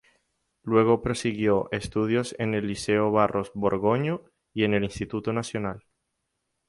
Luego 0.63 1.03
prosiguió 1.03 1.69
estudios 1.71 2.35
en 2.39 2.55
el 2.55 2.65
Liceo 2.65 3.11
Barros 3.11 3.51
Borgoño 3.53 4.23
y 4.51 4.63
en 4.63 4.73
el 4.73 4.83
Instituto 4.83 5.31
Nacional. 5.31 5.85